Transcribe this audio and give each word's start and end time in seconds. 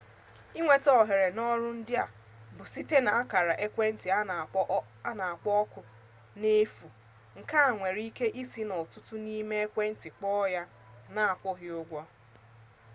inweta 0.59 0.89
ohere 1.01 1.27
n'ọrụ 1.35 1.69
ndị 1.77 1.93
a 2.03 2.05
bụ 2.55 2.63
site 2.73 2.97
n'akara 3.05 3.53
ekwentị 3.65 4.07
n'akpọ 5.15 5.51
oku 5.61 5.81
n'efu 6.39 6.87
nke 7.39 7.55
e 7.69 7.71
nwere 7.77 8.01
ike 8.09 8.25
isi 8.41 8.61
n'ọtụtụ 8.65 9.13
n'ime 9.25 9.55
ekwenti 9.65 10.07
kpọọ 10.17 10.43
ya 10.55 10.63
na-akwụghị 11.13 11.69
ụgwọ 11.81 11.99